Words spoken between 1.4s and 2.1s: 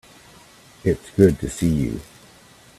to see you.